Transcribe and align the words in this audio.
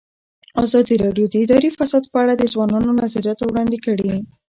ازادي 0.63 0.95
راډیو 1.03 1.25
د 1.29 1.35
اداري 1.45 1.69
فساد 1.77 2.03
په 2.11 2.17
اړه 2.23 2.33
د 2.37 2.43
ځوانانو 2.53 2.97
نظریات 3.01 3.39
وړاندې 3.41 3.77
کړي. 3.85 4.11